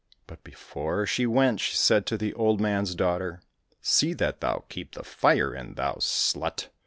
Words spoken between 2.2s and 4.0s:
old man's daughter, '*